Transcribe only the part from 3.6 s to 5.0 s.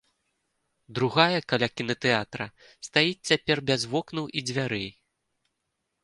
без вокнаў і дзвярэй.